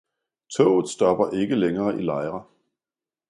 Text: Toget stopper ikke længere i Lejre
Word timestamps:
Toget 0.55 0.87
stopper 0.89 1.29
ikke 1.29 1.55
længere 1.55 1.99
i 1.99 2.01
Lejre 2.01 2.43